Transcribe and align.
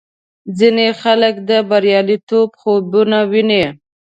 ځینې 0.57 0.87
خلک 1.01 1.33
د 1.49 1.51
بریالیتوب 1.69 2.49
خوبونه 2.59 3.19
ویني. 3.31 3.63